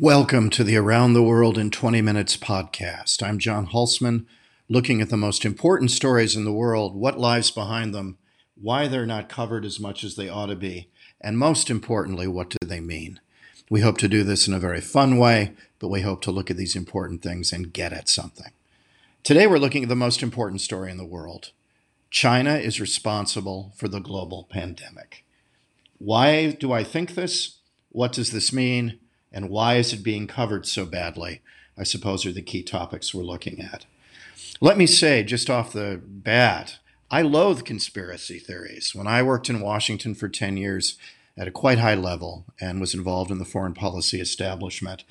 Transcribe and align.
Welcome 0.00 0.50
to 0.50 0.64
the 0.64 0.76
Around 0.76 1.12
the 1.12 1.22
World 1.22 1.56
in 1.56 1.70
20 1.70 2.02
Minutes 2.02 2.36
podcast. 2.36 3.22
I'm 3.22 3.38
John 3.38 3.68
Hulsman, 3.68 4.26
looking 4.68 5.00
at 5.00 5.08
the 5.08 5.16
most 5.16 5.44
important 5.44 5.92
stories 5.92 6.34
in 6.34 6.44
the 6.44 6.52
world, 6.52 6.96
what 6.96 7.20
lies 7.20 7.52
behind 7.52 7.94
them, 7.94 8.18
why 8.60 8.88
they're 8.88 9.06
not 9.06 9.28
covered 9.28 9.64
as 9.64 9.78
much 9.78 10.02
as 10.02 10.16
they 10.16 10.28
ought 10.28 10.46
to 10.46 10.56
be, 10.56 10.90
and 11.20 11.38
most 11.38 11.70
importantly, 11.70 12.26
what 12.26 12.50
do 12.50 12.56
they 12.66 12.80
mean? 12.80 13.20
We 13.70 13.82
hope 13.82 13.98
to 13.98 14.08
do 14.08 14.24
this 14.24 14.48
in 14.48 14.52
a 14.52 14.58
very 14.58 14.80
fun 14.80 15.16
way, 15.16 15.52
but 15.78 15.90
we 15.90 16.00
hope 16.00 16.22
to 16.22 16.32
look 16.32 16.50
at 16.50 16.56
these 16.56 16.74
important 16.74 17.22
things 17.22 17.52
and 17.52 17.72
get 17.72 17.92
at 17.92 18.08
something. 18.08 18.50
Today, 19.22 19.46
we're 19.46 19.58
looking 19.58 19.84
at 19.84 19.88
the 19.88 19.94
most 19.94 20.24
important 20.24 20.60
story 20.60 20.90
in 20.90 20.96
the 20.96 21.04
world. 21.04 21.52
China 22.10 22.56
is 22.56 22.80
responsible 22.80 23.72
for 23.76 23.86
the 23.86 24.00
global 24.00 24.48
pandemic. 24.50 25.24
Why 25.98 26.50
do 26.50 26.72
I 26.72 26.82
think 26.82 27.14
this? 27.14 27.58
What 27.90 28.12
does 28.12 28.32
this 28.32 28.52
mean? 28.52 28.98
And 29.34 29.50
why 29.50 29.74
is 29.76 29.92
it 29.92 30.04
being 30.04 30.28
covered 30.28 30.64
so 30.64 30.86
badly? 30.86 31.42
I 31.76 31.82
suppose 31.82 32.24
are 32.24 32.32
the 32.32 32.40
key 32.40 32.62
topics 32.62 33.12
we're 33.12 33.24
looking 33.24 33.60
at. 33.60 33.84
Let 34.60 34.78
me 34.78 34.86
say, 34.86 35.24
just 35.24 35.50
off 35.50 35.72
the 35.72 36.00
bat, 36.02 36.78
I 37.10 37.22
loathe 37.22 37.64
conspiracy 37.64 38.38
theories. 38.38 38.94
When 38.94 39.08
I 39.08 39.24
worked 39.24 39.50
in 39.50 39.60
Washington 39.60 40.14
for 40.14 40.28
10 40.28 40.56
years 40.56 40.96
at 41.36 41.48
a 41.48 41.50
quite 41.50 41.78
high 41.78 41.96
level 41.96 42.44
and 42.60 42.80
was 42.80 42.94
involved 42.94 43.32
in 43.32 43.38
the 43.38 43.44
foreign 43.44 43.74
policy 43.74 44.20
establishment, 44.20 45.02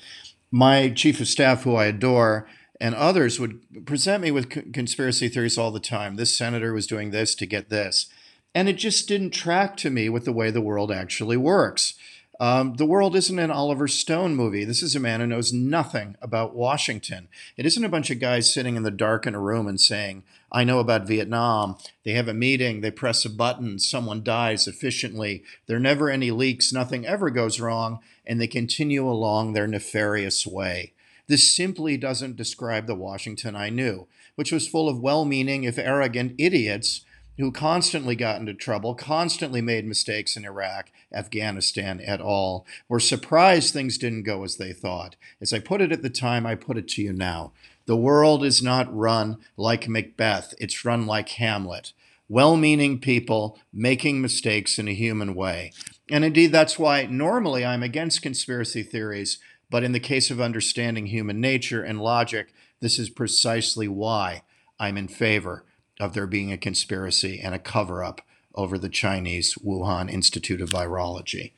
my 0.50 0.88
chief 0.88 1.20
of 1.20 1.28
staff, 1.28 1.64
who 1.64 1.76
I 1.76 1.84
adore, 1.86 2.48
and 2.80 2.94
others 2.94 3.38
would 3.38 3.86
present 3.86 4.22
me 4.22 4.30
with 4.30 4.72
conspiracy 4.72 5.28
theories 5.28 5.58
all 5.58 5.70
the 5.70 5.80
time. 5.80 6.16
This 6.16 6.36
senator 6.36 6.72
was 6.72 6.86
doing 6.86 7.10
this 7.10 7.34
to 7.34 7.46
get 7.46 7.68
this. 7.68 8.06
And 8.54 8.68
it 8.68 8.76
just 8.76 9.06
didn't 9.06 9.30
track 9.30 9.76
to 9.78 9.90
me 9.90 10.08
with 10.08 10.24
the 10.24 10.32
way 10.32 10.50
the 10.50 10.60
world 10.60 10.90
actually 10.90 11.36
works. 11.36 11.94
Um, 12.40 12.74
the 12.74 12.86
world 12.86 13.14
isn't 13.14 13.38
an 13.38 13.50
Oliver 13.50 13.86
Stone 13.86 14.34
movie. 14.34 14.64
This 14.64 14.82
is 14.82 14.96
a 14.96 15.00
man 15.00 15.20
who 15.20 15.26
knows 15.26 15.52
nothing 15.52 16.16
about 16.20 16.54
Washington. 16.54 17.28
It 17.56 17.64
isn't 17.64 17.84
a 17.84 17.88
bunch 17.88 18.10
of 18.10 18.18
guys 18.18 18.52
sitting 18.52 18.76
in 18.76 18.82
the 18.82 18.90
dark 18.90 19.26
in 19.26 19.34
a 19.34 19.40
room 19.40 19.68
and 19.68 19.80
saying, 19.80 20.24
I 20.50 20.64
know 20.64 20.80
about 20.80 21.06
Vietnam. 21.06 21.76
They 22.04 22.12
have 22.12 22.26
a 22.26 22.34
meeting, 22.34 22.80
they 22.80 22.90
press 22.90 23.24
a 23.24 23.30
button, 23.30 23.78
someone 23.78 24.24
dies 24.24 24.66
efficiently. 24.66 25.44
There 25.66 25.76
are 25.76 25.80
never 25.80 26.10
any 26.10 26.30
leaks, 26.30 26.72
nothing 26.72 27.06
ever 27.06 27.30
goes 27.30 27.60
wrong, 27.60 28.00
and 28.26 28.40
they 28.40 28.48
continue 28.48 29.08
along 29.08 29.52
their 29.52 29.68
nefarious 29.68 30.46
way. 30.46 30.92
This 31.26 31.54
simply 31.54 31.96
doesn't 31.96 32.36
describe 32.36 32.86
the 32.86 32.94
Washington 32.94 33.56
I 33.56 33.70
knew, 33.70 34.06
which 34.34 34.52
was 34.52 34.68
full 34.68 34.88
of 34.88 35.00
well 35.00 35.24
meaning, 35.24 35.64
if 35.64 35.78
arrogant, 35.78 36.34
idiots 36.38 37.02
who 37.38 37.50
constantly 37.50 38.14
got 38.14 38.38
into 38.38 38.54
trouble, 38.54 38.94
constantly 38.94 39.60
made 39.60 39.86
mistakes 39.86 40.36
in 40.36 40.44
Iraq, 40.44 40.90
Afghanistan, 41.12 42.00
at 42.00 42.20
all, 42.20 42.64
were 42.88 43.00
surprised 43.00 43.72
things 43.72 43.98
didn't 43.98 44.22
go 44.22 44.44
as 44.44 44.56
they 44.56 44.72
thought. 44.72 45.16
As 45.40 45.52
I 45.52 45.58
put 45.58 45.80
it 45.80 45.92
at 45.92 46.02
the 46.02 46.10
time, 46.10 46.46
I 46.46 46.54
put 46.54 46.78
it 46.78 46.88
to 46.88 47.02
you 47.02 47.12
now. 47.12 47.52
The 47.86 47.96
world 47.96 48.44
is 48.44 48.62
not 48.62 48.94
run 48.94 49.38
like 49.56 49.88
Macbeth, 49.88 50.54
it's 50.58 50.84
run 50.84 51.06
like 51.06 51.30
Hamlet. 51.30 51.92
Well 52.28 52.56
meaning 52.56 53.00
people 53.00 53.58
making 53.72 54.22
mistakes 54.22 54.78
in 54.78 54.88
a 54.88 54.94
human 54.94 55.34
way. 55.34 55.72
And 56.10 56.24
indeed, 56.24 56.52
that's 56.52 56.78
why 56.78 57.04
normally 57.04 57.64
I'm 57.64 57.82
against 57.82 58.22
conspiracy 58.22 58.82
theories, 58.82 59.38
but 59.68 59.84
in 59.84 59.92
the 59.92 60.00
case 60.00 60.30
of 60.30 60.40
understanding 60.40 61.06
human 61.06 61.40
nature 61.40 61.82
and 61.82 62.00
logic, 62.00 62.54
this 62.80 62.98
is 62.98 63.10
precisely 63.10 63.88
why 63.88 64.42
I'm 64.78 64.96
in 64.96 65.08
favor 65.08 65.64
of 66.00 66.14
there 66.14 66.26
being 66.26 66.52
a 66.52 66.58
conspiracy 66.58 67.40
and 67.42 67.54
a 67.54 67.58
cover 67.58 68.02
up 68.02 68.20
over 68.54 68.78
the 68.78 68.88
Chinese 68.88 69.54
Wuhan 69.54 70.10
Institute 70.10 70.60
of 70.60 70.70
Virology. 70.70 71.52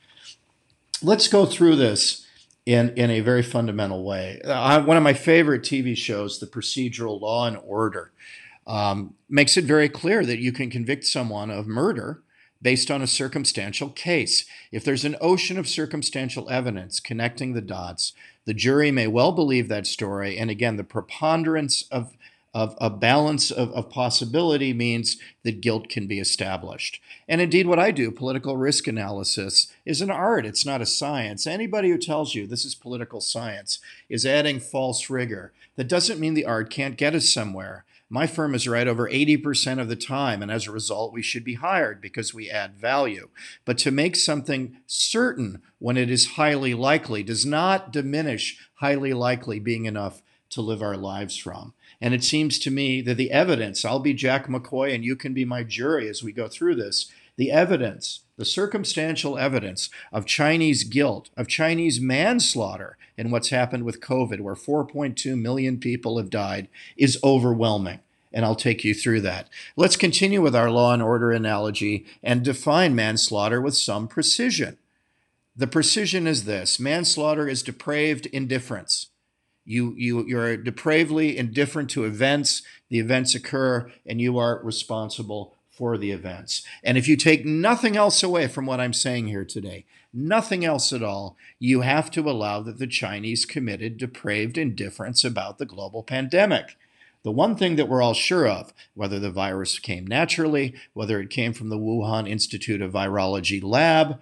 Let's 1.01 1.27
go 1.27 1.45
through 1.45 1.75
this 1.75 2.25
in, 2.65 2.89
in 2.97 3.09
a 3.09 3.21
very 3.21 3.43
fundamental 3.43 4.03
way. 4.03 4.41
Uh, 4.43 4.83
one 4.83 4.97
of 4.97 5.03
my 5.03 5.13
favorite 5.13 5.61
TV 5.61 5.95
shows, 5.95 6.39
The 6.39 6.47
Procedural 6.47 7.21
Law 7.21 7.47
and 7.47 7.57
Order, 7.63 8.11
um, 8.65 9.15
makes 9.29 9.55
it 9.57 9.63
very 9.63 9.89
clear 9.89 10.25
that 10.25 10.39
you 10.39 10.51
can 10.51 10.69
convict 10.69 11.05
someone 11.05 11.49
of 11.49 11.67
murder 11.67 12.23
based 12.61 12.89
on 12.91 13.01
a 13.01 13.07
circumstantial 13.07 13.89
case. 13.89 14.45
If 14.71 14.83
there's 14.83 15.05
an 15.05 15.15
ocean 15.21 15.57
of 15.57 15.67
circumstantial 15.67 16.49
evidence 16.49 16.99
connecting 16.99 17.53
the 17.53 17.61
dots, 17.61 18.13
the 18.45 18.53
jury 18.53 18.91
may 18.91 19.07
well 19.07 19.31
believe 19.31 19.69
that 19.69 19.87
story. 19.87 20.37
And 20.37 20.49
again, 20.49 20.75
the 20.75 20.83
preponderance 20.83 21.83
of 21.91 22.16
of 22.57 22.75
a 22.81 22.89
balance 22.89 23.51
of, 23.51 23.71
of 23.73 23.87
possibility 23.91 24.73
means 24.73 25.17
that 25.43 25.61
guilt 25.61 25.89
can 25.89 26.07
be 26.07 26.19
established. 26.19 26.99
And 27.27 27.39
indeed, 27.39 27.67
what 27.67 27.77
I 27.77 27.91
do, 27.91 28.09
political 28.09 28.57
risk 28.57 28.87
analysis, 28.87 29.71
is 29.85 30.01
an 30.01 30.09
art. 30.09 30.43
It's 30.43 30.65
not 30.65 30.81
a 30.81 30.87
science. 30.87 31.45
Anybody 31.45 31.91
who 31.91 31.99
tells 31.99 32.33
you 32.33 32.47
this 32.47 32.65
is 32.65 32.73
political 32.73 33.21
science 33.21 33.77
is 34.09 34.25
adding 34.25 34.59
false 34.59 35.07
rigor. 35.07 35.53
That 35.75 35.87
doesn't 35.87 36.19
mean 36.19 36.33
the 36.33 36.45
art 36.45 36.71
can't 36.71 36.97
get 36.97 37.13
us 37.13 37.31
somewhere. 37.31 37.85
My 38.09 38.25
firm 38.25 38.55
is 38.55 38.67
right 38.67 38.87
over 38.87 39.07
80% 39.07 39.79
of 39.79 39.87
the 39.87 39.95
time, 39.95 40.41
and 40.41 40.49
as 40.49 40.65
a 40.65 40.71
result, 40.71 41.13
we 41.13 41.21
should 41.21 41.43
be 41.43 41.55
hired 41.55 42.01
because 42.01 42.33
we 42.33 42.49
add 42.49 42.75
value. 42.75 43.29
But 43.65 43.77
to 43.79 43.91
make 43.91 44.15
something 44.15 44.77
certain 44.87 45.61
when 45.77 45.95
it 45.95 46.09
is 46.09 46.31
highly 46.31 46.73
likely 46.73 47.21
does 47.21 47.45
not 47.45 47.93
diminish 47.93 48.57
highly 48.77 49.13
likely 49.13 49.59
being 49.59 49.85
enough 49.85 50.23
to 50.49 50.61
live 50.61 50.81
our 50.81 50.97
lives 50.97 51.37
from. 51.37 51.73
And 51.99 52.13
it 52.13 52.23
seems 52.23 52.59
to 52.59 52.71
me 52.71 53.01
that 53.01 53.15
the 53.15 53.31
evidence, 53.31 53.83
I'll 53.83 53.99
be 53.99 54.13
Jack 54.13 54.47
McCoy 54.47 54.93
and 54.93 55.03
you 55.03 55.15
can 55.15 55.33
be 55.33 55.45
my 55.45 55.63
jury 55.63 56.07
as 56.07 56.21
we 56.21 56.31
go 56.31 56.47
through 56.47 56.75
this, 56.75 57.11
the 57.37 57.51
evidence, 57.51 58.21
the 58.37 58.45
circumstantial 58.45 59.37
evidence 59.37 59.89
of 60.11 60.25
Chinese 60.25 60.83
guilt, 60.83 61.29
of 61.35 61.47
Chinese 61.47 61.99
manslaughter 61.99 62.97
in 63.17 63.31
what's 63.31 63.49
happened 63.49 63.83
with 63.83 64.01
COVID, 64.01 64.41
where 64.41 64.55
4.2 64.55 65.39
million 65.39 65.79
people 65.79 66.17
have 66.17 66.29
died, 66.29 66.67
is 66.95 67.19
overwhelming. 67.23 67.99
And 68.31 68.45
I'll 68.45 68.55
take 68.55 68.83
you 68.83 68.93
through 68.93 69.21
that. 69.21 69.49
Let's 69.75 69.95
continue 69.95 70.41
with 70.41 70.55
our 70.55 70.69
law 70.69 70.93
and 70.93 71.01
order 71.01 71.31
analogy 71.31 72.05
and 72.21 72.43
define 72.43 72.93
manslaughter 72.93 73.59
with 73.59 73.75
some 73.75 74.07
precision. 74.07 74.77
The 75.55 75.65
precision 75.65 76.27
is 76.27 76.43
this 76.43 76.79
manslaughter 76.79 77.47
is 77.47 77.63
depraved 77.63 78.27
indifference. 78.27 79.07
You, 79.67 79.93
you, 79.97 80.25
you're 80.25 80.57
depravedly 80.57 81.35
indifferent 81.35 81.89
to 81.91 82.05
events. 82.05 82.63
The 82.89 82.99
events 82.99 83.35
occur, 83.35 83.91
and 84.05 84.21
you 84.21 84.37
are 84.37 84.63
responsible 84.63 85.53
for 85.69 85.97
the 85.97 86.11
events. 86.11 86.63
And 86.83 86.97
if 86.97 87.07
you 87.07 87.17
take 87.17 87.45
nothing 87.45 87.97
else 87.97 88.23
away 88.23 88.47
from 88.47 88.65
what 88.65 88.79
I'm 88.79 88.93
saying 88.93 89.27
here 89.27 89.43
today, 89.43 89.85
nothing 90.13 90.63
else 90.63 90.93
at 90.93 91.03
all, 91.03 91.35
you 91.59 91.81
have 91.81 92.09
to 92.11 92.21
allow 92.21 92.61
that 92.61 92.79
the 92.79 92.87
Chinese 92.87 93.45
committed 93.45 93.97
depraved 93.97 94.57
indifference 94.57 95.25
about 95.25 95.57
the 95.57 95.65
global 95.65 96.01
pandemic. 96.01 96.77
The 97.23 97.31
one 97.31 97.57
thing 97.57 97.75
that 97.75 97.89
we're 97.89 98.01
all 98.01 98.13
sure 98.13 98.47
of, 98.47 98.73
whether 98.95 99.19
the 99.19 99.29
virus 99.29 99.79
came 99.79 100.07
naturally, 100.07 100.73
whether 100.93 101.19
it 101.19 101.29
came 101.29 101.51
from 101.51 101.67
the 101.67 101.77
Wuhan 101.77 102.27
Institute 102.27 102.81
of 102.81 102.93
Virology 102.93 103.61
lab, 103.61 104.19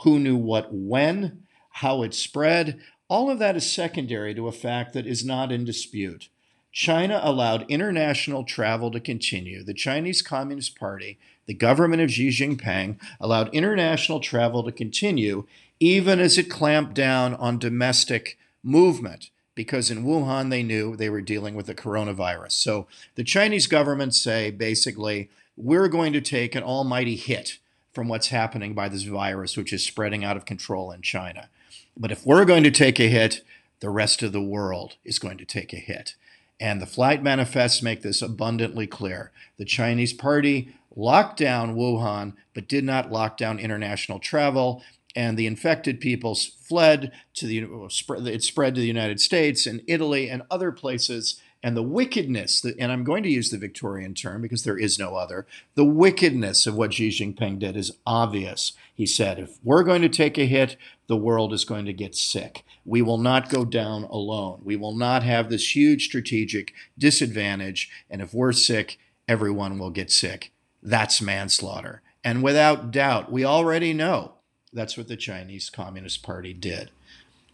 who 0.00 0.18
knew 0.18 0.36
what 0.36 0.72
when, 0.72 1.42
how 1.72 2.02
it 2.02 2.14
spread, 2.14 2.80
all 3.08 3.30
of 3.30 3.38
that 3.38 3.56
is 3.56 3.70
secondary 3.70 4.34
to 4.34 4.48
a 4.48 4.52
fact 4.52 4.92
that 4.92 5.06
is 5.06 5.24
not 5.24 5.50
in 5.50 5.64
dispute. 5.64 6.28
China 6.70 7.20
allowed 7.22 7.70
international 7.70 8.44
travel 8.44 8.90
to 8.90 9.00
continue. 9.00 9.64
The 9.64 9.74
Chinese 9.74 10.22
Communist 10.22 10.78
Party, 10.78 11.18
the 11.46 11.54
government 11.54 12.02
of 12.02 12.12
Xi 12.12 12.28
Jinping, 12.28 12.98
allowed 13.18 13.52
international 13.54 14.20
travel 14.20 14.62
to 14.62 14.72
continue 14.72 15.46
even 15.80 16.20
as 16.20 16.36
it 16.36 16.50
clamped 16.50 16.94
down 16.94 17.34
on 17.34 17.58
domestic 17.58 18.36
movement 18.62 19.30
because 19.54 19.90
in 19.90 20.04
Wuhan 20.04 20.50
they 20.50 20.62
knew 20.62 20.94
they 20.94 21.10
were 21.10 21.20
dealing 21.20 21.54
with 21.54 21.66
the 21.66 21.74
coronavirus. 21.74 22.52
So 22.52 22.86
the 23.14 23.24
Chinese 23.24 23.66
government 23.66 24.14
say 24.14 24.50
basically, 24.50 25.30
we're 25.56 25.88
going 25.88 26.12
to 26.12 26.20
take 26.20 26.54
an 26.54 26.62
almighty 26.62 27.16
hit 27.16 27.58
from 27.92 28.08
what's 28.08 28.28
happening 28.28 28.74
by 28.74 28.88
this 28.88 29.02
virus, 29.02 29.56
which 29.56 29.72
is 29.72 29.84
spreading 29.84 30.24
out 30.24 30.36
of 30.36 30.44
control 30.44 30.92
in 30.92 31.02
China. 31.02 31.48
But 31.96 32.12
if 32.12 32.24
we're 32.24 32.44
going 32.44 32.64
to 32.64 32.70
take 32.70 33.00
a 33.00 33.08
hit, 33.08 33.42
the 33.80 33.90
rest 33.90 34.22
of 34.22 34.32
the 34.32 34.42
world 34.42 34.96
is 35.04 35.18
going 35.18 35.38
to 35.38 35.44
take 35.44 35.72
a 35.72 35.78
hit. 35.78 36.14
And 36.60 36.80
the 36.80 36.86
flight 36.86 37.22
manifests 37.22 37.82
make 37.82 38.02
this 38.02 38.22
abundantly 38.22 38.86
clear. 38.86 39.30
The 39.58 39.64
Chinese 39.64 40.12
party 40.12 40.74
locked 40.94 41.38
down 41.38 41.76
Wuhan, 41.76 42.34
but 42.54 42.68
did 42.68 42.84
not 42.84 43.12
lock 43.12 43.36
down 43.36 43.58
international 43.58 44.18
travel. 44.18 44.82
And 45.14 45.36
the 45.36 45.46
infected 45.46 46.00
people 46.00 46.34
fled 46.34 47.12
to 47.34 47.46
the, 47.46 48.28
it 48.28 48.42
spread 48.42 48.74
to 48.74 48.80
the 48.80 48.86
United 48.86 49.20
States 49.20 49.66
and 49.66 49.82
Italy 49.86 50.28
and 50.28 50.42
other 50.50 50.72
places 50.72 51.40
and 51.62 51.76
the 51.76 51.82
wickedness, 51.82 52.64
and 52.64 52.92
I'm 52.92 53.02
going 53.02 53.22
to 53.24 53.30
use 53.30 53.50
the 53.50 53.58
Victorian 53.58 54.14
term 54.14 54.42
because 54.42 54.62
there 54.62 54.78
is 54.78 54.98
no 54.98 55.16
other, 55.16 55.46
the 55.74 55.84
wickedness 55.84 56.66
of 56.66 56.76
what 56.76 56.94
Xi 56.94 57.08
Jinping 57.08 57.58
did 57.58 57.76
is 57.76 57.92
obvious. 58.06 58.72
He 58.94 59.06
said, 59.06 59.38
if 59.38 59.58
we're 59.64 59.82
going 59.82 60.02
to 60.02 60.08
take 60.08 60.38
a 60.38 60.46
hit, 60.46 60.76
the 61.08 61.16
world 61.16 61.52
is 61.52 61.64
going 61.64 61.84
to 61.86 61.92
get 61.92 62.14
sick. 62.14 62.64
We 62.84 63.02
will 63.02 63.18
not 63.18 63.50
go 63.50 63.64
down 63.64 64.04
alone. 64.04 64.60
We 64.62 64.76
will 64.76 64.94
not 64.94 65.22
have 65.24 65.50
this 65.50 65.74
huge 65.74 66.06
strategic 66.06 66.72
disadvantage. 66.96 67.90
And 68.08 68.22
if 68.22 68.32
we're 68.32 68.52
sick, 68.52 68.98
everyone 69.26 69.78
will 69.78 69.90
get 69.90 70.12
sick. 70.12 70.52
That's 70.82 71.20
manslaughter. 71.20 72.02
And 72.22 72.42
without 72.42 72.90
doubt, 72.90 73.32
we 73.32 73.44
already 73.44 73.92
know 73.92 74.34
that's 74.72 74.96
what 74.96 75.08
the 75.08 75.16
Chinese 75.16 75.70
Communist 75.70 76.22
Party 76.22 76.52
did. 76.52 76.90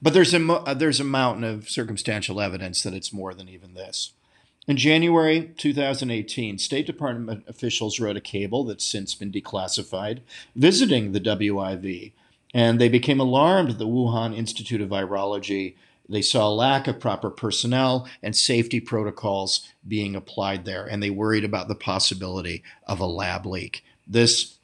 But 0.04 0.12
there's 0.12 0.34
a, 0.34 0.52
uh, 0.52 0.74
there's 0.74 1.00
a 1.00 1.04
mountain 1.04 1.44
of 1.44 1.70
circumstantial 1.70 2.38
evidence 2.38 2.82
that 2.82 2.92
it's 2.92 3.10
more 3.10 3.32
than 3.32 3.48
even 3.48 3.72
this. 3.72 4.12
In 4.68 4.76
January 4.76 5.54
2018, 5.56 6.58
State 6.58 6.84
Department 6.84 7.42
officials 7.48 7.98
wrote 7.98 8.18
a 8.18 8.20
cable 8.20 8.64
that's 8.64 8.84
since 8.84 9.14
been 9.14 9.32
declassified 9.32 10.20
visiting 10.54 11.12
the 11.12 11.22
WIV, 11.22 12.12
and 12.52 12.78
they 12.78 12.90
became 12.90 13.18
alarmed 13.18 13.70
at 13.70 13.78
the 13.78 13.86
Wuhan 13.86 14.36
Institute 14.36 14.82
of 14.82 14.90
Virology. 14.90 15.74
They 16.06 16.20
saw 16.20 16.48
a 16.48 16.52
lack 16.52 16.86
of 16.86 17.00
proper 17.00 17.30
personnel 17.30 18.06
and 18.22 18.36
safety 18.36 18.80
protocols 18.80 19.66
being 19.88 20.14
applied 20.14 20.66
there, 20.66 20.84
and 20.84 21.02
they 21.02 21.08
worried 21.08 21.44
about 21.44 21.68
the 21.68 21.74
possibility 21.74 22.62
of 22.86 23.00
a 23.00 23.06
lab 23.06 23.46
leak. 23.46 23.82
This 24.06 24.58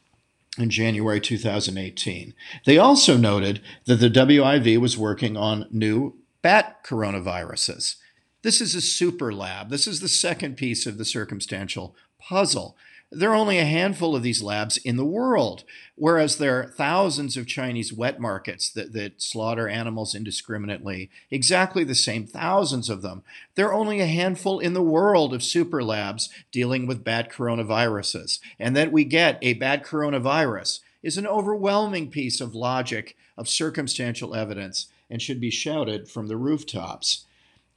in 0.58 0.70
January 0.70 1.20
2018. 1.20 2.34
They 2.66 2.78
also 2.78 3.16
noted 3.16 3.60
that 3.86 3.96
the 3.96 4.10
WIV 4.10 4.78
was 4.78 4.98
working 4.98 5.36
on 5.36 5.68
new 5.70 6.16
bat 6.42 6.84
coronaviruses. 6.84 7.96
This 8.42 8.60
is 8.60 8.74
a 8.74 8.80
super 8.80 9.32
lab. 9.32 9.70
This 9.70 9.86
is 9.86 10.00
the 10.00 10.08
second 10.08 10.56
piece 10.56 10.86
of 10.86 10.98
the 10.98 11.04
circumstantial 11.04 11.94
puzzle. 12.18 12.76
There 13.12 13.32
are 13.32 13.34
only 13.34 13.58
a 13.58 13.64
handful 13.64 14.14
of 14.14 14.22
these 14.22 14.40
labs 14.40 14.76
in 14.76 14.96
the 14.96 15.04
world, 15.04 15.64
whereas 15.96 16.36
there 16.36 16.60
are 16.60 16.68
thousands 16.68 17.36
of 17.36 17.44
Chinese 17.44 17.92
wet 17.92 18.20
markets 18.20 18.70
that, 18.70 18.92
that 18.92 19.20
slaughter 19.20 19.68
animals 19.68 20.14
indiscriminately. 20.14 21.10
Exactly 21.28 21.82
the 21.82 21.96
same, 21.96 22.24
thousands 22.24 22.88
of 22.88 23.02
them. 23.02 23.24
There 23.56 23.66
are 23.66 23.74
only 23.74 23.98
a 23.98 24.06
handful 24.06 24.60
in 24.60 24.74
the 24.74 24.82
world 24.82 25.34
of 25.34 25.42
super 25.42 25.82
labs 25.82 26.28
dealing 26.52 26.86
with 26.86 27.02
bat 27.02 27.32
coronaviruses. 27.32 28.38
And 28.60 28.76
that 28.76 28.92
we 28.92 29.02
get 29.02 29.38
a 29.42 29.54
bat 29.54 29.84
coronavirus 29.84 30.78
is 31.02 31.18
an 31.18 31.26
overwhelming 31.26 32.10
piece 32.10 32.40
of 32.40 32.54
logic, 32.54 33.16
of 33.36 33.48
circumstantial 33.48 34.36
evidence, 34.36 34.86
and 35.10 35.20
should 35.20 35.40
be 35.40 35.50
shouted 35.50 36.08
from 36.08 36.28
the 36.28 36.36
rooftops. 36.36 37.26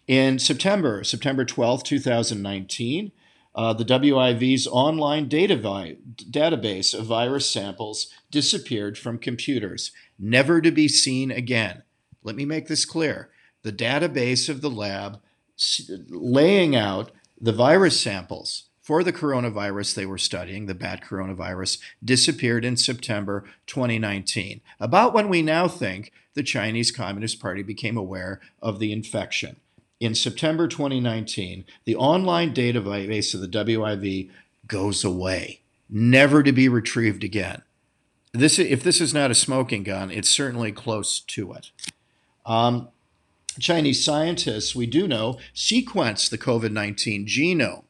In 0.07 0.37
September, 0.37 1.03
September 1.03 1.43
12, 1.43 1.83
2019, 1.83 3.11
uh, 3.55 3.73
the 3.73 3.85
WIV's 3.85 4.67
online 4.67 5.27
data 5.27 5.55
vi- 5.55 5.97
database 6.29 6.97
of 6.97 7.05
virus 7.05 7.49
samples 7.49 8.07
disappeared 8.31 8.97
from 8.97 9.17
computers, 9.17 9.91
never 10.17 10.61
to 10.61 10.71
be 10.71 10.87
seen 10.87 11.31
again. 11.31 11.83
Let 12.23 12.35
me 12.35 12.45
make 12.45 12.67
this 12.67 12.85
clear. 12.85 13.29
The 13.61 13.71
database 13.71 14.49
of 14.49 14.61
the 14.61 14.69
lab 14.69 15.19
laying 16.09 16.75
out 16.75 17.11
the 17.39 17.53
virus 17.53 17.99
samples 17.99 18.69
for 18.81 19.03
the 19.03 19.13
coronavirus 19.13 19.95
they 19.95 20.05
were 20.05 20.17
studying, 20.17 20.65
the 20.65 20.73
bat 20.73 21.03
coronavirus, 21.03 21.79
disappeared 22.03 22.65
in 22.65 22.75
September 22.75 23.45
2019, 23.67 24.61
about 24.79 25.13
when 25.13 25.29
we 25.29 25.41
now 25.41 25.67
think 25.67 26.11
the 26.33 26.43
Chinese 26.43 26.91
Communist 26.91 27.39
Party 27.39 27.63
became 27.63 27.95
aware 27.95 28.41
of 28.61 28.79
the 28.79 28.91
infection 28.91 29.57
in 30.03 30.13
September 30.13 30.67
2019, 30.67 31.63
the 31.85 31.95
online 31.95 32.53
database 32.53 33.33
of 33.33 33.39
the 33.39 33.47
WIV 33.47 34.29
goes 34.67 35.05
away, 35.05 35.61
never 35.89 36.43
to 36.43 36.51
be 36.51 36.67
retrieved 36.67 37.23
again. 37.23 37.61
This, 38.33 38.59
if 38.59 38.83
this 38.83 38.99
is 38.99 39.13
not 39.13 39.31
a 39.31 39.35
smoking 39.35 39.83
gun, 39.83 40.11
it's 40.11 40.27
certainly 40.27 40.73
close 40.73 41.21
to 41.21 41.53
it. 41.53 41.71
Um, 42.45 42.89
Chinese 43.59 44.03
scientists, 44.03 44.75
we 44.75 44.87
do 44.87 45.07
know, 45.07 45.39
sequenced 45.55 46.31
the 46.31 46.37
COVID 46.37 46.73
19 46.73 47.25
genome 47.25 47.82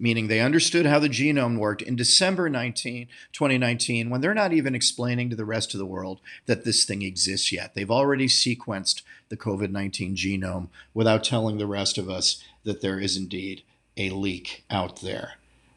meaning 0.00 0.26
they 0.26 0.40
understood 0.40 0.86
how 0.86 0.98
the 0.98 1.08
genome 1.08 1.58
worked 1.58 1.82
in 1.82 1.94
December 1.94 2.48
19, 2.48 3.06
2019, 3.32 4.10
when 4.10 4.20
they're 4.20 4.34
not 4.34 4.52
even 4.52 4.74
explaining 4.74 5.28
to 5.30 5.36
the 5.36 5.44
rest 5.44 5.74
of 5.74 5.78
the 5.78 5.86
world 5.86 6.20
that 6.46 6.64
this 6.64 6.84
thing 6.84 7.02
exists 7.02 7.52
yet. 7.52 7.74
They've 7.74 7.90
already 7.90 8.26
sequenced 8.26 9.02
the 9.28 9.36
COVID 9.36 9.70
19 9.70 10.16
genome 10.16 10.68
without 10.94 11.22
telling 11.22 11.58
the 11.58 11.66
rest 11.66 11.98
of 11.98 12.08
us 12.08 12.42
that 12.64 12.80
there 12.80 12.98
is 12.98 13.16
indeed 13.16 13.62
a 13.96 14.10
leak 14.10 14.64
out 14.70 15.00
there. 15.02 15.34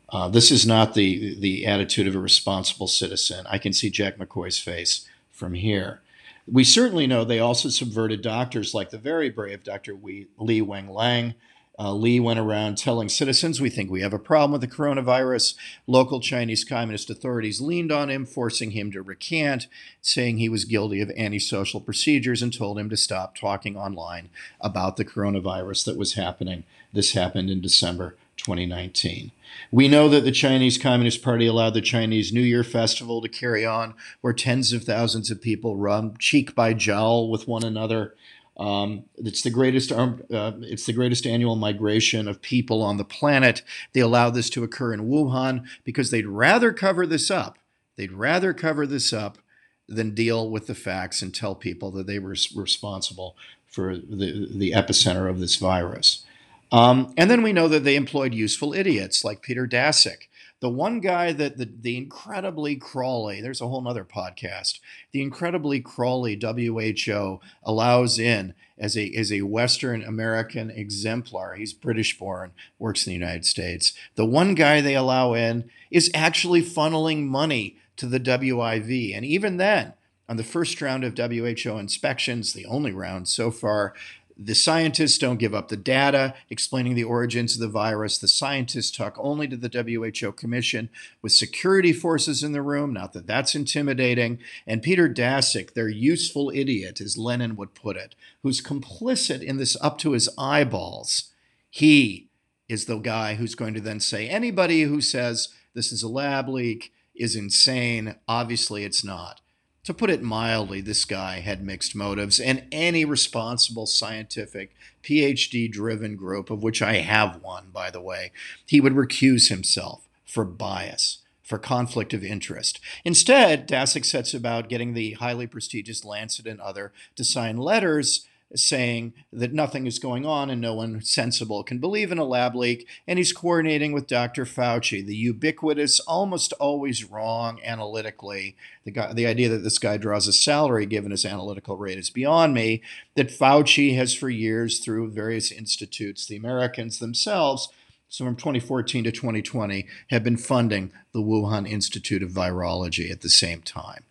Uh, 0.09 0.29
this 0.29 0.51
is 0.51 0.65
not 0.65 0.93
the, 0.93 1.39
the 1.39 1.65
attitude 1.65 2.07
of 2.07 2.15
a 2.15 2.19
responsible 2.19 2.87
citizen. 2.87 3.45
I 3.49 3.57
can 3.57 3.73
see 3.73 3.89
Jack 3.89 4.17
McCoy's 4.17 4.59
face 4.59 5.07
from 5.31 5.55
here. 5.55 6.01
We 6.45 6.63
certainly 6.63 7.07
know 7.07 7.23
they 7.23 7.39
also 7.39 7.69
subverted 7.69 8.21
doctors 8.21 8.73
like 8.73 8.89
the 8.89 8.97
very 8.97 9.29
brave 9.29 9.63
Dr. 9.63 9.95
Li 9.95 10.27
Wenliang, 10.37 11.35
uh, 11.79 11.91
Li 11.93 12.19
went 12.19 12.39
around 12.39 12.77
telling 12.77 13.09
citizens, 13.09 13.59
We 13.59 13.69
think 13.69 13.89
we 13.89 14.01
have 14.01 14.13
a 14.13 14.19
problem 14.19 14.51
with 14.51 14.61
the 14.61 14.67
coronavirus. 14.67 15.55
Local 15.87 16.19
Chinese 16.19 16.63
Communist 16.63 17.09
authorities 17.09 17.61
leaned 17.61 17.91
on 17.91 18.09
him, 18.09 18.25
forcing 18.25 18.71
him 18.71 18.91
to 18.91 19.01
recant, 19.01 19.67
saying 20.01 20.37
he 20.37 20.49
was 20.49 20.65
guilty 20.65 21.01
of 21.01 21.09
antisocial 21.11 21.81
procedures, 21.81 22.43
and 22.43 22.53
told 22.53 22.77
him 22.77 22.89
to 22.89 22.97
stop 22.97 23.35
talking 23.35 23.75
online 23.75 24.29
about 24.61 24.97
the 24.97 25.05
coronavirus 25.05 25.85
that 25.85 25.97
was 25.97 26.13
happening. 26.13 26.63
This 26.93 27.13
happened 27.13 27.49
in 27.49 27.59
December 27.59 28.15
2019. 28.37 29.31
We 29.71 29.87
know 29.87 30.09
that 30.09 30.23
the 30.23 30.31
Chinese 30.31 30.77
Communist 30.77 31.23
Party 31.23 31.47
allowed 31.47 31.73
the 31.73 31.81
Chinese 31.81 32.33
New 32.33 32.41
Year 32.41 32.63
festival 32.63 33.21
to 33.21 33.29
carry 33.29 33.65
on, 33.65 33.95
where 34.21 34.33
tens 34.33 34.73
of 34.73 34.83
thousands 34.83 35.31
of 35.31 35.41
people 35.41 35.75
run 35.75 36.17
cheek 36.19 36.53
by 36.53 36.73
jowl 36.73 37.29
with 37.29 37.47
one 37.47 37.63
another. 37.63 38.13
Um, 38.55 39.05
it's 39.17 39.41
the 39.41 39.49
greatest 39.49 39.91
uh, 39.91 40.11
it's 40.29 40.85
the 40.85 40.93
greatest 40.93 41.25
annual 41.25 41.55
migration 41.55 42.27
of 42.27 42.41
people 42.41 42.83
on 42.83 42.97
the 42.97 43.03
planet. 43.03 43.63
They 43.93 43.99
allow 43.99 44.29
this 44.29 44.49
to 44.51 44.63
occur 44.63 44.93
in 44.93 45.07
Wuhan 45.07 45.65
because 45.83 46.11
they'd 46.11 46.27
rather 46.27 46.71
cover 46.71 47.07
this 47.07 47.31
up. 47.31 47.57
They'd 47.95 48.11
rather 48.11 48.53
cover 48.53 48.85
this 48.85 49.11
up 49.11 49.39
than 49.87 50.13
deal 50.13 50.49
with 50.49 50.67
the 50.67 50.75
facts 50.75 51.21
and 51.21 51.33
tell 51.33 51.55
people 51.55 51.91
that 51.91 52.07
they 52.07 52.19
were 52.19 52.35
responsible 52.55 53.35
for 53.67 53.97
the, 53.97 54.47
the 54.51 54.71
epicenter 54.71 55.29
of 55.29 55.39
this 55.39 55.55
virus. 55.55 56.23
Um, 56.71 57.13
and 57.17 57.29
then 57.29 57.43
we 57.43 57.53
know 57.53 57.67
that 57.67 57.83
they 57.83 57.95
employed 57.95 58.33
useful 58.33 58.73
idiots 58.73 59.23
like 59.23 59.41
Peter 59.41 59.67
Daszak, 59.67 60.27
the 60.63 60.69
one 60.69 61.01
guy 61.01 61.33
that 61.33 61.57
the, 61.57 61.69
the 61.81 61.97
incredibly 61.97 62.77
crawly, 62.77 63.41
there's 63.41 63.59
a 63.59 63.67
whole 63.67 63.85
other 63.85 64.05
podcast, 64.05 64.79
the 65.11 65.21
incredibly 65.21 65.81
crawly 65.81 66.39
WHO 66.41 67.41
allows 67.63 68.17
in 68.17 68.53
as 68.77 68.97
a, 68.97 69.13
as 69.13 69.29
a 69.29 69.41
Western 69.41 70.01
American 70.01 70.69
exemplar. 70.69 71.55
He's 71.55 71.73
British 71.73 72.17
born, 72.17 72.53
works 72.79 73.05
in 73.05 73.11
the 73.11 73.19
United 73.19 73.45
States. 73.45 73.91
The 74.15 74.23
one 74.23 74.55
guy 74.55 74.79
they 74.79 74.95
allow 74.95 75.33
in 75.33 75.69
is 75.91 76.09
actually 76.13 76.61
funneling 76.61 77.25
money 77.27 77.75
to 77.97 78.05
the 78.05 78.21
WIV. 78.21 79.13
And 79.13 79.25
even 79.25 79.57
then, 79.57 79.91
on 80.29 80.37
the 80.37 80.45
first 80.45 80.81
round 80.81 81.03
of 81.03 81.17
WHO 81.17 81.77
inspections, 81.77 82.53
the 82.53 82.67
only 82.67 82.93
round 82.93 83.27
so 83.27 83.51
far, 83.51 83.95
the 84.37 84.55
scientists 84.55 85.17
don't 85.17 85.39
give 85.39 85.53
up 85.53 85.67
the 85.67 85.77
data 85.77 86.33
explaining 86.49 86.95
the 86.95 87.03
origins 87.03 87.55
of 87.55 87.61
the 87.61 87.67
virus. 87.67 88.17
The 88.17 88.27
scientists 88.27 88.91
talk 88.91 89.15
only 89.19 89.47
to 89.47 89.57
the 89.57 89.69
WHO 89.69 90.31
Commission 90.31 90.89
with 91.21 91.31
security 91.31 91.93
forces 91.93 92.43
in 92.43 92.51
the 92.51 92.61
room. 92.61 92.93
Not 92.93 93.13
that 93.13 93.27
that's 93.27 93.55
intimidating. 93.55 94.39
And 94.65 94.81
Peter 94.81 95.07
Daszak, 95.07 95.73
their 95.73 95.89
useful 95.89 96.51
idiot, 96.53 96.99
as 96.99 97.17
Lenin 97.17 97.55
would 97.55 97.75
put 97.75 97.95
it, 97.95 98.15
who's 98.41 98.61
complicit 98.61 99.41
in 99.41 99.57
this 99.57 99.77
up 99.81 99.97
to 99.99 100.11
his 100.11 100.29
eyeballs, 100.37 101.31
he 101.69 102.29
is 102.67 102.85
the 102.85 102.97
guy 102.97 103.35
who's 103.35 103.55
going 103.55 103.73
to 103.73 103.81
then 103.81 103.99
say 103.99 104.27
anybody 104.27 104.83
who 104.83 105.01
says 105.01 105.49
this 105.73 105.91
is 105.91 106.01
a 106.01 106.07
lab 106.07 106.49
leak 106.49 106.91
is 107.15 107.35
insane. 107.35 108.15
Obviously, 108.27 108.83
it's 108.83 109.03
not. 109.03 109.41
To 109.83 109.93
put 109.93 110.09
it 110.09 110.21
mildly, 110.23 110.79
this 110.79 111.03
guy 111.03 111.41
had 111.41 111.61
mixed 111.61 111.93
motives, 111.93 112.39
and 112.39 112.65
any 112.71 113.03
responsible 113.03 113.85
scientific, 113.85 114.73
PhD 115.03 115.69
driven 115.69 116.15
group, 116.15 116.49
of 116.49 116.63
which 116.63 116.81
I 116.81 116.95
have 116.95 117.41
one, 117.41 117.65
by 117.73 117.91
the 117.91 117.99
way, 117.99 118.31
he 118.65 118.79
would 118.79 118.93
recuse 118.93 119.49
himself 119.49 120.07
for 120.25 120.45
bias, 120.45 121.17
for 121.43 121.57
conflict 121.57 122.13
of 122.13 122.23
interest. 122.23 122.79
Instead, 123.03 123.67
Daszak 123.67 124.05
sets 124.05 124.33
about 124.33 124.69
getting 124.69 124.93
the 124.93 125.13
highly 125.13 125.47
prestigious 125.47 126.05
Lancet 126.05 126.47
and 126.47 126.61
other 126.61 126.93
to 127.17 127.25
sign 127.25 127.57
letters 127.57 128.25
saying 128.55 129.13
that 129.31 129.53
nothing 129.53 129.87
is 129.87 129.99
going 129.99 130.25
on 130.25 130.49
and 130.49 130.61
no 130.61 130.73
one 130.73 131.01
sensible 131.01 131.63
can 131.63 131.79
believe 131.79 132.11
in 132.11 132.17
a 132.17 132.23
lab 132.23 132.55
leak. 132.55 132.87
And 133.07 133.17
he's 133.17 133.33
coordinating 133.33 133.91
with 133.91 134.07
Dr. 134.07 134.45
Fauci, 134.45 135.05
the 135.05 135.15
ubiquitous, 135.15 135.99
almost 136.01 136.53
always 136.53 137.03
wrong 137.03 137.59
analytically. 137.63 138.55
The, 138.85 138.91
guy, 138.91 139.13
the 139.13 139.27
idea 139.27 139.49
that 139.49 139.63
this 139.63 139.79
guy 139.79 139.97
draws 139.97 140.27
a 140.27 140.33
salary 140.33 140.85
given 140.85 141.11
his 141.11 141.25
analytical 141.25 141.77
rate 141.77 141.97
is 141.97 142.09
beyond 142.09 142.53
me. 142.53 142.81
That 143.15 143.29
Fauci 143.29 143.95
has 143.95 144.13
for 144.13 144.29
years, 144.29 144.79
through 144.79 145.11
various 145.11 145.51
institutes, 145.51 146.25
the 146.25 146.35
Americans 146.35 146.99
themselves, 146.99 147.69
so 148.09 148.25
from 148.25 148.35
2014 148.35 149.05
to 149.05 149.11
2020, 149.11 149.87
have 150.11 150.23
been 150.23 150.37
funding 150.37 150.91
the 151.13 151.21
Wuhan 151.21 151.67
Institute 151.67 152.21
of 152.21 152.29
Virology 152.29 153.09
at 153.09 153.21
the 153.21 153.29
same 153.29 153.61
time. 153.63 154.03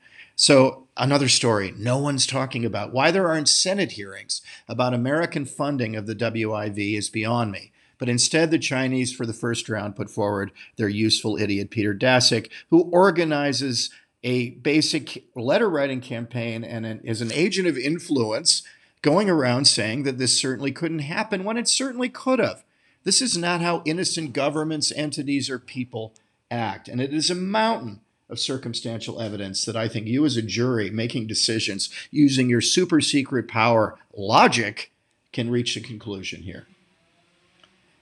So, 0.43 0.89
another 0.97 1.29
story 1.29 1.73
no 1.77 1.99
one's 1.99 2.27
talking 2.27 2.65
about. 2.65 2.93
Why 2.93 3.13
there 3.13 3.29
aren't 3.29 3.49
Senate 3.49 3.93
hearings 3.93 4.43
about 4.67 4.93
American 4.93 5.47
funding 5.47 5.95
of 5.95 6.09
the 6.09 6.17
WIV 6.17 6.99
is 6.99 7.09
beyond 7.09 7.53
me. 7.53 7.71
But 7.97 8.09
instead, 8.09 8.51
the 8.51 8.59
Chinese, 8.59 9.13
for 9.13 9.25
the 9.25 9.33
first 9.33 9.69
round, 9.69 9.95
put 9.95 10.11
forward 10.11 10.51
their 10.79 10.89
useful 10.89 11.37
idiot, 11.37 11.71
Peter 11.71 11.95
Daszak, 11.95 12.51
who 12.71 12.91
organizes 12.91 13.91
a 14.25 14.51
basic 14.51 15.27
letter 15.37 15.71
writing 15.71 16.01
campaign 16.01 16.65
and 16.65 16.85
an, 16.87 17.03
is 17.05 17.23
an 17.23 17.31
agent 17.31 17.69
of 17.69 17.79
influence 17.79 18.65
going 19.01 19.31
around 19.31 19.67
saying 19.67 20.03
that 20.03 20.19
this 20.19 20.37
certainly 20.37 20.73
couldn't 20.73 20.99
happen 20.99 21.45
when 21.45 21.57
it 21.57 21.69
certainly 21.69 22.09
could 22.09 22.41
have. 22.41 22.65
This 23.05 23.23
is 23.23 23.39
not 23.39 23.61
how 23.61 23.81
innocent 23.85 24.33
governments, 24.33 24.91
entities, 24.97 25.49
or 25.49 25.61
people 25.61 26.15
act. 26.51 26.89
And 26.89 27.01
it 27.01 27.15
is 27.15 27.31
a 27.31 27.37
mountain 27.37 28.01
of 28.33 28.41
circumstantial 28.41 29.21
evidence 29.21 29.65
that 29.65 29.77
I 29.77 29.87
think 29.89 30.07
you, 30.07 30.25
as 30.25 30.37
a 30.37 30.43
jury, 30.43 30.91
making 30.91 31.27
decisions 31.27 31.91
using 32.11 32.49
your 32.49 32.61
super 32.61 33.01
secret 33.01 33.47
power 33.47 33.99
logic, 34.17 34.91
can 35.33 35.51
reach 35.51 35.77
a 35.77 35.81
conclusion 35.81 36.43
here. 36.43 36.67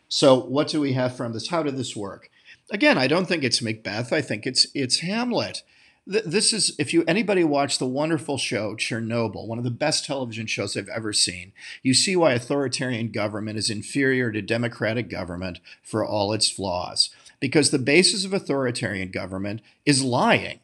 So, 0.08 0.34
what 0.34 0.68
do 0.68 0.80
we 0.80 0.94
have 0.94 1.16
from 1.16 1.32
this? 1.32 1.48
How 1.48 1.62
did 1.62 1.76
this 1.76 1.94
work? 1.94 2.30
Again, 2.70 2.96
I 2.96 3.06
don't 3.06 3.26
think 3.26 3.44
it's 3.44 3.60
Macbeth. 3.60 4.12
I 4.12 4.22
think 4.22 4.46
it's 4.46 4.66
it's 4.74 5.00
Hamlet 5.00 5.62
this 6.06 6.52
is 6.52 6.74
if 6.78 6.92
you 6.92 7.04
anybody 7.06 7.44
watched 7.44 7.78
the 7.78 7.86
wonderful 7.86 8.38
show 8.38 8.74
Chernobyl, 8.74 9.46
one 9.46 9.58
of 9.58 9.64
the 9.64 9.70
best 9.70 10.04
television 10.04 10.46
shows 10.46 10.76
I've 10.76 10.88
ever 10.88 11.12
seen, 11.12 11.52
you 11.82 11.94
see 11.94 12.16
why 12.16 12.32
authoritarian 12.32 13.10
government 13.10 13.58
is 13.58 13.70
inferior 13.70 14.32
to 14.32 14.42
democratic 14.42 15.08
government 15.08 15.60
for 15.82 16.04
all 16.04 16.32
its 16.32 16.50
flaws. 16.50 17.10
Because 17.40 17.70
the 17.70 17.78
basis 17.78 18.24
of 18.24 18.32
authoritarian 18.32 19.10
government 19.10 19.62
is 19.84 20.04
lying. 20.04 20.60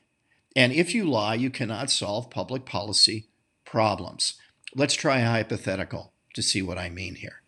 And 0.54 0.72
if 0.72 0.94
you 0.94 1.04
lie, 1.04 1.34
you 1.34 1.50
cannot 1.50 1.90
solve 1.90 2.30
public 2.30 2.64
policy 2.64 3.26
problems. 3.64 4.34
Let's 4.74 4.94
try 4.94 5.20
a 5.20 5.26
hypothetical 5.26 6.12
to 6.34 6.42
see 6.42 6.62
what 6.62 6.78
I 6.78 6.88
mean 6.88 7.16
here. 7.16 7.42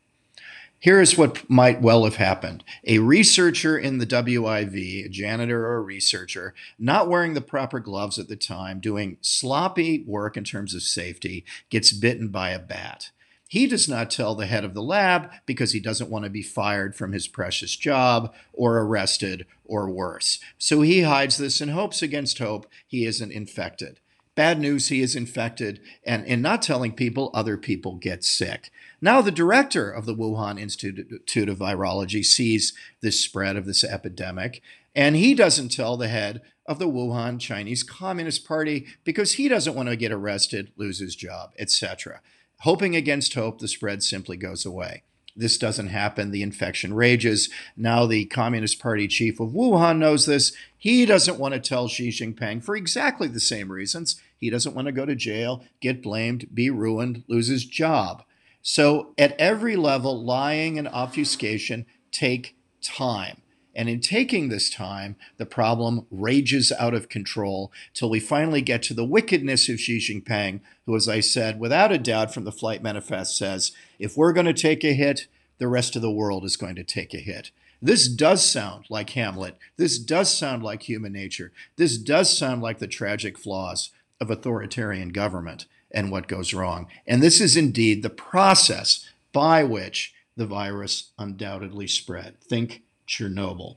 Here 0.81 1.01
is 1.01 1.19
what 1.19 1.49
might 1.51 1.83
well 1.83 2.05
have 2.05 2.17
happened. 2.17 2.63
A 2.87 3.01
researcher 3.01 3.77
in 3.77 3.99
the 3.99 4.07
WIV, 4.07 5.07
a 5.07 5.09
janitor 5.09 5.67
or 5.67 5.77
a 5.77 5.83
researcher, 5.83 6.55
not 6.79 7.09
wearing 7.09 7.35
the 7.35 7.41
proper 7.41 7.81
gloves 7.81 8.17
at 8.19 8.29
the 8.29 8.37
time, 8.37 8.79
doing 8.79 9.17
sloppy 9.21 10.05
work 10.07 10.37
in 10.37 10.45
terms 10.45 10.75
of 10.75 10.83
safety, 10.83 11.45
gets 11.69 11.91
bitten 11.93 12.29
by 12.29 12.51
a 12.51 12.61
bat. 12.61 13.11
He 13.49 13.67
does 13.67 13.89
not 13.89 14.11
tell 14.11 14.35
the 14.35 14.47
head 14.47 14.63
of 14.63 14.75
the 14.75 14.83
lab 14.83 15.31
because 15.47 15.73
he 15.73 15.81
doesn't 15.81 16.11
want 16.11 16.25
to 16.25 16.31
be 16.31 16.43
fired 16.43 16.95
from 16.95 17.13
his 17.13 17.27
precious 17.27 17.75
job 17.75 18.35
or 18.53 18.79
arrested 18.79 19.47
or 19.65 19.91
worse. 19.91 20.39
So 20.59 20.83
he 20.83 21.01
hides 21.03 21.39
this 21.39 21.63
in 21.63 21.71
hopes 21.71 22.03
against 22.03 22.39
hope 22.39 22.67
he 22.87 23.07
isn't 23.07 23.33
infected. 23.33 24.01
Bad 24.35 24.61
news, 24.61 24.87
he 24.87 25.01
is 25.01 25.17
infected, 25.17 25.81
and 26.05 26.25
in 26.25 26.41
not 26.41 26.63
telling 26.63 26.93
people, 26.93 27.33
other 27.35 27.57
people 27.57 27.97
get 27.97 28.23
sick. 28.23 28.71
Now, 29.01 29.21
the 29.21 29.33
director 29.33 29.91
of 29.91 30.07
the 30.07 30.15
Wuhan 30.15 30.61
Institute 30.61 31.49
of 31.49 31.59
Virology 31.59 32.25
sees 32.25 32.73
this 33.01 33.21
spread 33.21 33.57
of 33.57 33.67
this 33.67 33.83
epidemic, 33.83 34.63
and 34.95 35.17
he 35.17 35.35
doesn't 35.35 35.71
tell 35.71 35.97
the 35.97 36.07
head 36.07 36.43
of 36.67 36.79
the 36.79 36.87
Wuhan 36.87 37.41
Chinese 37.41 37.83
Communist 37.83 38.47
Party 38.47 38.87
because 39.03 39.33
he 39.33 39.49
doesn't 39.49 39.75
want 39.75 39.89
to 39.89 39.97
get 39.97 40.13
arrested, 40.13 40.71
lose 40.77 41.01
his 41.01 41.17
job, 41.17 41.53
etc. 41.59 42.21
Hoping 42.61 42.97
against 42.97 43.35
hope, 43.35 43.59
the 43.59 43.69
spread 43.69 44.03
simply 44.03 44.37
goes 44.37 44.67
away. 44.67 45.03
This 45.37 45.57
doesn't 45.57 45.89
happen. 45.89 46.33
The 46.33 46.43
infection 46.43 46.93
rages. 46.93 47.49
Now, 47.77 48.07
the 48.07 48.25
Communist 48.25 48.81
Party 48.81 49.07
chief 49.07 49.39
of 49.39 49.51
Wuhan 49.51 49.99
knows 49.99 50.27
this. 50.27 50.53
He 50.77 51.07
doesn't 51.07 51.39
want 51.39 51.55
to 51.55 51.61
tell 51.61 51.87
Xi 51.87 52.09
Jinping 52.09 52.65
for 52.65 52.75
exactly 52.75 53.29
the 53.29 53.39
same 53.39 53.71
reasons. 53.71 54.21
He 54.37 54.51
doesn't 54.51 54.75
want 54.75 54.87
to 54.87 54.93
go 54.93 55.07
to 55.07 55.15
jail, 55.15 55.65
get 55.81 56.03
blamed, 56.03 56.53
be 56.53 56.71
ruined, 56.71 57.23
lose 57.29 57.47
his 57.47 57.65
job. 57.65 58.25
So, 58.63 59.15
at 59.17 59.39
every 59.39 59.77
level, 59.77 60.25
lying 60.25 60.77
and 60.77 60.89
obfuscation 60.89 61.87
take 62.11 62.57
time. 62.83 63.43
And 63.79 63.89
in 63.89 64.01
taking 64.01 64.49
this 64.49 64.69
time, 64.69 65.15
the 65.37 65.47
problem 65.47 66.05
rages 66.11 66.73
out 66.81 66.95
of 66.95 67.09
control 67.09 67.71
till 67.95 68.11
we 68.11 68.19
finally 68.19 68.61
get 68.61 68.83
to 68.83 68.95
the 68.95 69.05
wickedness 69.05 69.69
of 69.69 69.79
Xi 69.79 69.99
Jinping, 69.99 70.59
who, 70.85 70.97
as 70.97 71.09
I 71.09 71.21
said, 71.21 71.61
without 71.61 71.93
a 71.93 71.99
doubt 71.99 72.35
from 72.35 72.43
the 72.43 72.51
flight 72.51 72.83
manifest 72.83 73.39
says, 73.39 73.71
if 74.01 74.17
we're 74.17 74.33
going 74.33 74.47
to 74.47 74.53
take 74.53 74.83
a 74.83 74.95
hit, 74.95 75.29
the 75.59 75.69
rest 75.69 75.95
of 75.95 76.03
the 76.03 76.11
world 76.11 76.45
is 76.45 76.57
going 76.57 76.75
to 76.75 76.83
take 76.83 77.15
a 77.15 77.19
hit. 77.19 77.53
This 77.81 78.09
does 78.09 78.45
sound 78.45 78.87
like 78.91 79.11
Hamlet. 79.11 79.57
This 79.77 80.01
does 80.01 80.37
sound 80.37 80.65
like 80.65 80.83
human 80.83 81.13
nature. 81.13 81.53
This 81.77 81.99
does 81.99 82.37
sound 82.37 82.61
like 82.61 82.81
the 82.81 82.89
tragic 82.89 83.39
flaws 83.39 83.91
of 84.21 84.29
authoritarian 84.29 85.11
government 85.11 85.67
and 85.93 86.11
what 86.11 86.27
goes 86.27 86.53
wrong. 86.53 86.89
And 87.07 87.23
this 87.23 87.41
is 87.41 87.57
indeed 87.57 88.03
the 88.03 88.11
process 88.11 89.09
by 89.33 89.63
which 89.63 90.15
the 90.37 90.47
virus 90.47 91.11
undoubtedly 91.17 91.87
spread. 91.87 92.41
Think 92.41 92.83
Chernobyl. 93.09 93.77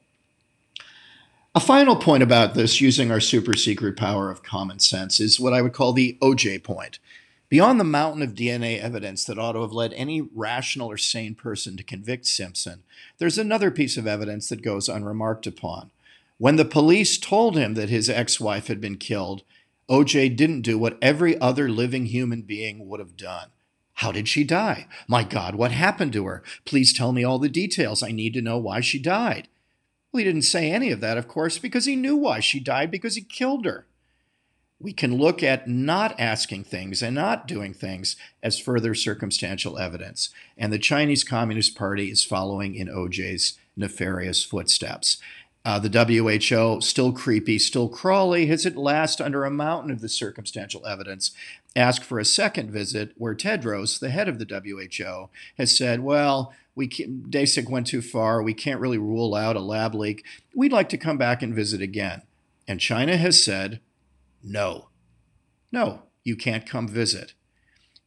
A 1.53 1.59
final 1.59 1.95
point 1.95 2.23
about 2.23 2.53
this, 2.53 2.79
using 2.79 3.11
our 3.11 3.19
super 3.19 3.53
secret 3.55 3.97
power 3.97 4.29
of 4.29 4.43
common 4.43 4.79
sense, 4.79 5.19
is 5.19 5.39
what 5.39 5.53
I 5.53 5.61
would 5.61 5.73
call 5.73 5.93
the 5.93 6.17
OJ 6.21 6.63
point. 6.63 6.99
Beyond 7.49 7.79
the 7.79 7.83
mountain 7.83 8.21
of 8.21 8.33
DNA 8.33 8.79
evidence 8.79 9.25
that 9.25 9.37
ought 9.37 9.53
to 9.53 9.61
have 9.61 9.73
led 9.73 9.91
any 9.93 10.21
rational 10.21 10.89
or 10.89 10.97
sane 10.97 11.35
person 11.35 11.75
to 11.75 11.83
convict 11.83 12.25
Simpson, 12.25 12.83
there's 13.17 13.37
another 13.37 13.71
piece 13.71 13.97
of 13.97 14.07
evidence 14.07 14.47
that 14.47 14.61
goes 14.61 14.87
unremarked 14.87 15.45
upon. 15.45 15.91
When 16.37 16.55
the 16.55 16.63
police 16.63 17.17
told 17.17 17.57
him 17.57 17.73
that 17.73 17.89
his 17.89 18.09
ex 18.09 18.39
wife 18.39 18.67
had 18.67 18.79
been 18.79 18.97
killed, 18.97 19.43
OJ 19.89 20.37
didn't 20.37 20.61
do 20.61 20.77
what 20.77 20.97
every 21.01 21.37
other 21.41 21.67
living 21.67 22.05
human 22.05 22.43
being 22.43 22.87
would 22.87 23.01
have 23.01 23.17
done. 23.17 23.49
How 23.95 24.11
did 24.11 24.27
she 24.27 24.43
die? 24.43 24.87
My 25.07 25.23
God, 25.23 25.55
what 25.55 25.71
happened 25.71 26.13
to 26.13 26.25
her? 26.25 26.43
Please 26.65 26.93
tell 26.93 27.11
me 27.11 27.23
all 27.23 27.39
the 27.39 27.49
details. 27.49 28.01
I 28.01 28.11
need 28.11 28.33
to 28.33 28.41
know 28.41 28.57
why 28.57 28.81
she 28.81 28.99
died. 28.99 29.47
Well, 30.11 30.19
he 30.19 30.25
didn't 30.25 30.41
say 30.43 30.71
any 30.71 30.91
of 30.91 31.01
that, 31.01 31.17
of 31.17 31.27
course, 31.27 31.57
because 31.57 31.85
he 31.85 31.95
knew 31.95 32.15
why 32.15 32.39
she 32.39 32.59
died, 32.59 32.91
because 32.91 33.15
he 33.15 33.21
killed 33.21 33.65
her. 33.65 33.85
We 34.79 34.93
can 34.93 35.17
look 35.17 35.43
at 35.43 35.67
not 35.67 36.19
asking 36.19 36.63
things 36.63 37.03
and 37.03 37.13
not 37.13 37.47
doing 37.47 37.73
things 37.73 38.15
as 38.41 38.59
further 38.59 38.95
circumstantial 38.95 39.77
evidence. 39.77 40.29
And 40.57 40.73
the 40.73 40.79
Chinese 40.79 41.23
Communist 41.23 41.75
Party 41.75 42.09
is 42.09 42.23
following 42.23 42.73
in 42.73 42.87
OJ's 42.87 43.59
nefarious 43.77 44.43
footsteps. 44.43 45.17
Uh, 45.63 45.77
the 45.77 45.89
WHO, 45.89 46.81
still 46.81 47.13
creepy, 47.13 47.59
still 47.59 47.87
crawly, 47.87 48.47
has 48.47 48.65
at 48.65 48.75
last, 48.75 49.21
under 49.21 49.45
a 49.45 49.51
mountain 49.51 49.91
of 49.91 50.01
the 50.01 50.09
circumstantial 50.09 50.85
evidence, 50.87 51.31
asked 51.75 52.03
for 52.03 52.19
a 52.19 52.25
second 52.25 52.71
visit 52.71 53.13
where 53.17 53.35
Tedros, 53.35 53.99
the 53.99 54.09
head 54.09 54.27
of 54.27 54.39
the 54.39 54.45
WHO, 54.45 55.29
has 55.57 55.75
said, 55.77 56.01
well, 56.01 56.53
we 56.75 56.87
can, 56.87 57.25
Daszak 57.29 57.69
went 57.69 57.87
too 57.87 58.01
far. 58.01 58.41
We 58.41 58.53
can't 58.53 58.79
really 58.79 58.97
rule 58.97 59.35
out 59.35 59.55
a 59.55 59.61
lab 59.61 59.95
leak. 59.95 60.25
We'd 60.55 60.73
like 60.73 60.89
to 60.89 60.97
come 60.97 61.17
back 61.17 61.41
and 61.41 61.53
visit 61.53 61.81
again. 61.81 62.21
And 62.67 62.79
China 62.79 63.17
has 63.17 63.43
said, 63.43 63.79
no. 64.43 64.89
No, 65.71 66.03
you 66.23 66.35
can't 66.35 66.65
come 66.65 66.87
visit. 66.87 67.33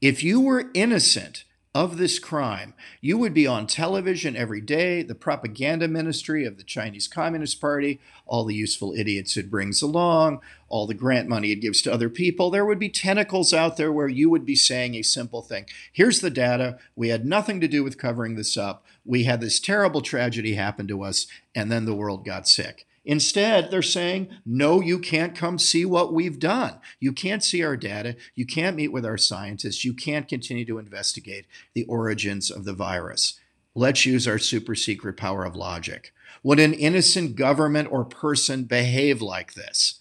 If 0.00 0.22
you 0.22 0.40
were 0.40 0.70
innocent 0.74 1.44
of 1.74 1.96
this 1.96 2.20
crime, 2.20 2.72
you 3.00 3.18
would 3.18 3.34
be 3.34 3.48
on 3.48 3.66
television 3.66 4.36
every 4.36 4.60
day, 4.60 5.02
the 5.02 5.14
propaganda 5.14 5.88
ministry 5.88 6.44
of 6.44 6.56
the 6.56 6.62
Chinese 6.62 7.08
Communist 7.08 7.60
Party, 7.60 8.00
all 8.26 8.44
the 8.44 8.54
useful 8.54 8.94
idiots 8.96 9.36
it 9.36 9.50
brings 9.50 9.82
along, 9.82 10.40
all 10.68 10.86
the 10.86 10.94
grant 10.94 11.28
money 11.28 11.50
it 11.50 11.56
gives 11.56 11.82
to 11.82 11.92
other 11.92 12.08
people. 12.08 12.48
There 12.48 12.64
would 12.64 12.78
be 12.78 12.88
tentacles 12.88 13.52
out 13.52 13.76
there 13.76 13.90
where 13.90 14.08
you 14.08 14.30
would 14.30 14.46
be 14.46 14.54
saying 14.54 14.94
a 14.94 15.02
simple 15.02 15.42
thing. 15.42 15.66
Here's 15.92 16.20
the 16.20 16.30
data. 16.30 16.78
We 16.94 17.08
had 17.08 17.26
nothing 17.26 17.60
to 17.60 17.68
do 17.68 17.82
with 17.82 17.98
covering 17.98 18.36
this 18.36 18.56
up. 18.56 18.84
We 19.04 19.24
had 19.24 19.40
this 19.40 19.58
terrible 19.58 20.00
tragedy 20.00 20.54
happen 20.54 20.86
to 20.88 21.02
us, 21.02 21.26
and 21.56 21.72
then 21.72 21.86
the 21.86 21.94
world 21.94 22.24
got 22.24 22.46
sick. 22.46 22.86
Instead, 23.04 23.70
they're 23.70 23.82
saying, 23.82 24.28
no, 24.46 24.80
you 24.80 24.98
can't 24.98 25.36
come 25.36 25.58
see 25.58 25.84
what 25.84 26.14
we've 26.14 26.38
done. 26.38 26.78
You 27.00 27.12
can't 27.12 27.44
see 27.44 27.62
our 27.62 27.76
data. 27.76 28.16
You 28.34 28.46
can't 28.46 28.76
meet 28.76 28.92
with 28.92 29.04
our 29.04 29.18
scientists. 29.18 29.84
You 29.84 29.92
can't 29.92 30.26
continue 30.26 30.64
to 30.64 30.78
investigate 30.78 31.44
the 31.74 31.84
origins 31.84 32.50
of 32.50 32.64
the 32.64 32.72
virus. 32.72 33.38
Let's 33.74 34.06
use 34.06 34.26
our 34.26 34.38
super 34.38 34.74
secret 34.74 35.16
power 35.16 35.44
of 35.44 35.54
logic. 35.54 36.14
Would 36.42 36.60
an 36.60 36.72
innocent 36.72 37.36
government 37.36 37.88
or 37.90 38.04
person 38.04 38.64
behave 38.64 39.20
like 39.20 39.54
this? 39.54 40.00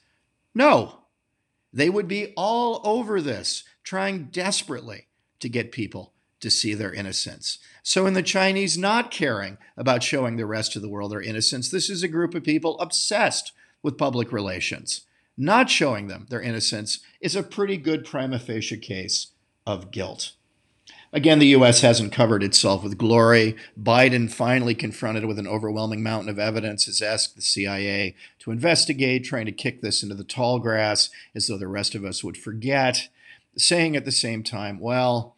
No. 0.56 1.00
They 1.74 1.90
would 1.90 2.08
be 2.08 2.34
all 2.38 2.82
over 2.86 3.20
this, 3.20 3.64
trying 3.84 4.26
desperately 4.26 5.08
to 5.40 5.50
get 5.50 5.72
people 5.72 6.13
to 6.44 6.52
see 6.52 6.74
their 6.74 6.94
innocence. 6.94 7.58
So, 7.82 8.06
in 8.06 8.14
the 8.14 8.22
Chinese 8.22 8.78
not 8.78 9.12
caring 9.12 9.58
about 9.76 10.04
showing 10.04 10.36
the 10.36 10.46
rest 10.46 10.76
of 10.76 10.82
the 10.82 10.90
world 10.90 11.12
their 11.12 11.22
innocence, 11.22 11.70
this 11.70 11.90
is 11.90 12.04
a 12.04 12.08
group 12.08 12.36
of 12.36 12.44
people 12.44 12.80
obsessed 12.80 13.52
with 13.82 13.98
public 13.98 14.32
relations. 14.32 15.02
Not 15.36 15.70
showing 15.70 16.08
them 16.08 16.28
their 16.30 16.42
innocence 16.42 17.00
is 17.20 17.36
a 17.36 17.44
pretty 17.44 17.78
good 17.78 18.06
prima 18.06 18.40
facie 18.40 18.78
case 18.78 19.28
of 19.66 19.90
guilt. 19.90 20.34
Again, 21.12 21.38
the 21.38 21.48
U.S. 21.48 21.82
hasn't 21.82 22.12
covered 22.12 22.42
itself 22.42 22.84
with 22.84 22.98
glory. 22.98 23.56
Biden, 23.80 24.32
finally 24.32 24.74
confronted 24.74 25.26
with 25.26 25.38
an 25.38 25.48
overwhelming 25.48 26.02
mountain 26.02 26.30
of 26.30 26.40
evidence, 26.40 26.86
has 26.86 27.04
asked 27.04 27.36
the 27.36 27.42
CIA 27.42 28.16
to 28.40 28.52
investigate, 28.52 29.24
trying 29.24 29.46
to 29.46 29.52
kick 29.52 29.82
this 29.82 30.02
into 30.02 30.16
the 30.16 30.24
tall 30.24 30.58
grass 30.58 31.10
as 31.36 31.48
though 31.48 31.58
the 31.58 31.68
rest 31.68 31.94
of 31.94 32.04
us 32.04 32.24
would 32.24 32.36
forget, 32.36 33.10
saying 33.56 33.96
at 33.96 34.06
the 34.06 34.12
same 34.12 34.42
time, 34.42 34.80
well, 34.80 35.33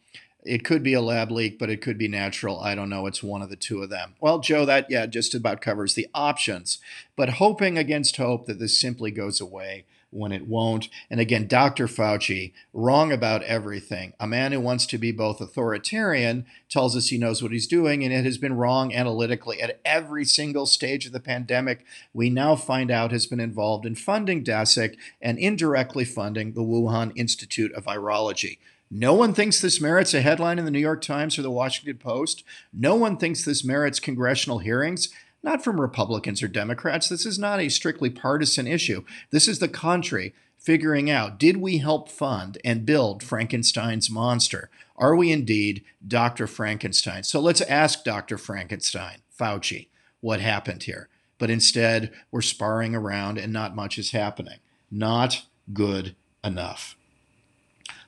it 0.46 0.64
could 0.64 0.82
be 0.82 0.94
a 0.94 1.00
lab 1.00 1.30
leak, 1.30 1.58
but 1.58 1.70
it 1.70 1.80
could 1.80 1.98
be 1.98 2.08
natural. 2.08 2.60
I 2.60 2.74
don't 2.74 2.88
know. 2.88 3.06
It's 3.06 3.22
one 3.22 3.42
of 3.42 3.50
the 3.50 3.56
two 3.56 3.82
of 3.82 3.90
them. 3.90 4.14
Well, 4.20 4.38
Joe, 4.38 4.64
that, 4.64 4.86
yeah, 4.88 5.06
just 5.06 5.34
about 5.34 5.60
covers 5.60 5.94
the 5.94 6.08
options. 6.14 6.78
But 7.16 7.30
hoping 7.30 7.76
against 7.76 8.16
hope 8.16 8.46
that 8.46 8.58
this 8.58 8.80
simply 8.80 9.10
goes 9.10 9.40
away 9.40 9.84
when 10.10 10.32
it 10.32 10.46
won't. 10.46 10.88
And 11.10 11.20
again, 11.20 11.46
Dr. 11.46 11.86
Fauci, 11.86 12.52
wrong 12.72 13.12
about 13.12 13.42
everything. 13.42 14.14
A 14.18 14.26
man 14.26 14.52
who 14.52 14.60
wants 14.60 14.86
to 14.86 14.98
be 14.98 15.12
both 15.12 15.40
authoritarian 15.40 16.46
tells 16.68 16.96
us 16.96 17.08
he 17.08 17.18
knows 17.18 17.42
what 17.42 17.52
he's 17.52 17.66
doing, 17.66 18.04
and 18.04 18.12
it 18.12 18.24
has 18.24 18.38
been 18.38 18.56
wrong 18.56 18.94
analytically 18.94 19.60
at 19.60 19.80
every 19.84 20.24
single 20.24 20.66
stage 20.66 21.06
of 21.06 21.12
the 21.12 21.20
pandemic. 21.20 21.84
We 22.14 22.30
now 22.30 22.56
find 22.56 22.90
out 22.90 23.12
has 23.12 23.26
been 23.26 23.40
involved 23.40 23.84
in 23.84 23.94
funding 23.94 24.44
Daszak 24.44 24.96
and 25.20 25.38
indirectly 25.38 26.04
funding 26.04 26.52
the 26.52 26.62
Wuhan 26.62 27.12
Institute 27.16 27.72
of 27.72 27.84
Virology. 27.84 28.58
No 28.90 29.14
one 29.14 29.34
thinks 29.34 29.60
this 29.60 29.80
merits 29.80 30.14
a 30.14 30.20
headline 30.20 30.58
in 30.58 30.64
the 30.64 30.70
New 30.70 30.78
York 30.78 31.02
Times 31.02 31.38
or 31.38 31.42
the 31.42 31.50
Washington 31.50 31.98
Post. 31.98 32.44
No 32.72 32.94
one 32.94 33.16
thinks 33.16 33.44
this 33.44 33.64
merits 33.64 33.98
congressional 33.98 34.58
hearings 34.58 35.08
not 35.46 35.62
from 35.62 35.80
Republicans 35.80 36.42
or 36.42 36.48
Democrats. 36.48 37.08
This 37.08 37.24
is 37.24 37.38
not 37.38 37.60
a 37.60 37.68
strictly 37.68 38.10
partisan 38.10 38.66
issue. 38.66 39.04
This 39.30 39.46
is 39.46 39.60
the 39.60 39.68
country 39.68 40.34
figuring 40.58 41.08
out 41.08 41.38
did 41.38 41.58
we 41.58 41.78
help 41.78 42.10
fund 42.10 42.58
and 42.64 42.84
build 42.84 43.22
Frankenstein's 43.22 44.10
monster? 44.10 44.68
Are 44.96 45.14
we 45.14 45.30
indeed 45.30 45.84
Dr. 46.06 46.48
Frankenstein? 46.48 47.22
So 47.22 47.38
let's 47.38 47.60
ask 47.60 48.02
Dr. 48.02 48.36
Frankenstein, 48.36 49.18
Fauci, 49.38 49.86
what 50.20 50.40
happened 50.40 50.82
here. 50.82 51.08
But 51.38 51.50
instead, 51.50 52.12
we're 52.32 52.42
sparring 52.42 52.96
around 52.96 53.38
and 53.38 53.52
not 53.52 53.76
much 53.76 53.98
is 53.98 54.10
happening. 54.10 54.58
Not 54.90 55.44
good 55.72 56.16
enough. 56.42 56.96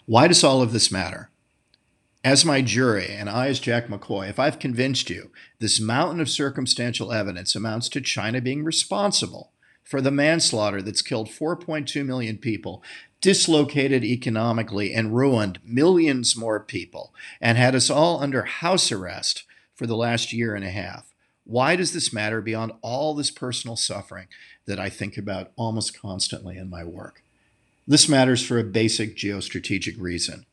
Why 0.08 0.26
does 0.26 0.42
all 0.42 0.62
of 0.62 0.72
this 0.72 0.90
matter? 0.90 1.28
as 2.24 2.44
my 2.44 2.62
jury, 2.62 3.08
and 3.10 3.28
I 3.30 3.48
as 3.48 3.60
Jack 3.60 3.88
McCoy, 3.88 4.28
if 4.28 4.38
I've 4.38 4.58
convinced 4.58 5.08
you 5.08 5.30
this 5.60 5.80
mountain 5.80 6.20
of 6.20 6.28
circumstantial 6.28 7.12
evidence 7.12 7.54
amounts 7.54 7.88
to 7.90 8.00
China 8.00 8.40
being 8.40 8.64
responsible 8.64 9.52
for 9.84 10.00
the 10.00 10.10
manslaughter 10.10 10.82
that's 10.82 11.00
killed 11.00 11.28
4.2 11.28 12.04
million 12.04 12.38
people, 12.38 12.82
dislocated 13.20 14.02
economically, 14.02 14.92
and 14.94 15.14
ruined 15.14 15.60
millions 15.62 16.36
more 16.36 16.58
people, 16.58 17.14
and 17.40 17.56
had 17.56 17.74
us 17.74 17.88
all 17.88 18.22
under 18.22 18.42
house 18.42 18.90
arrest 18.90 19.44
for 19.74 19.86
the 19.86 19.96
last 19.96 20.32
year 20.32 20.54
and 20.54 20.64
a 20.64 20.70
half. 20.70 21.14
Why 21.44 21.76
does 21.76 21.92
this 21.92 22.12
matter 22.12 22.42
beyond 22.42 22.72
all 22.82 23.14
this 23.14 23.30
personal 23.30 23.76
suffering 23.76 24.26
that 24.66 24.80
I 24.80 24.88
think 24.88 25.16
about 25.16 25.52
almost 25.56 25.98
constantly 25.98 26.58
in 26.58 26.68
my 26.68 26.82
work? 26.82 27.22
This 27.88 28.06
matters 28.06 28.44
for 28.44 28.58
a 28.58 28.64
basic 28.64 29.16
geostrategic 29.16 29.98
reason. 29.98 30.44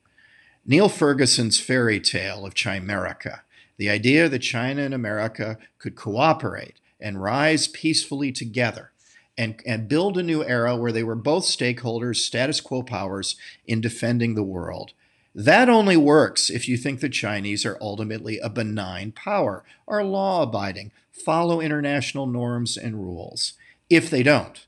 Niall 0.65 0.88
Ferguson's 0.88 1.60
fairy 1.60 2.00
tale 2.00 2.46
of 2.46 2.54
Chimerica, 2.54 3.42
the 3.75 3.89
idea 3.89 4.30
that 4.30 4.39
China 4.39 4.84
and 4.84 4.94
America 4.94 5.58
could 5.77 5.98
cooperate 5.98 6.80
and 6.98 7.22
rise 7.22 7.68
peacefully 7.68 8.32
together 8.32 8.94
and, 9.38 9.62
and 9.65 9.89
build 9.89 10.18
a 10.18 10.24
new 10.24 10.46
era 10.46 10.77
where 10.77 10.94
they 10.94 11.04
were 11.04 11.13
both 11.13 11.44
stakeholders, 11.44 12.15
status 12.15 12.62
quo 12.62 12.82
powers 12.84 13.36
in 13.68 13.82
defending 13.82 14.36
the 14.36 14.42
world. 14.42 14.94
That 15.36 15.68
only 15.68 15.98
works 15.98 16.50
if 16.50 16.70
you 16.70 16.77
think 16.77 17.01
the 17.01 17.10
Chinese 17.10 17.65
are 17.65 17.77
ultimately 17.82 18.39
a 18.39 18.50
benign 18.50 19.12
power, 19.12 19.65
are 19.89 20.06
law 20.06 20.44
abiding, 20.44 20.94
follow 21.12 21.60
international 21.60 22.27
norms 22.27 22.77
and 22.77 23.04
rules. 23.04 23.56
If 23.89 24.10
they 24.10 24.24
don't, 24.24 24.65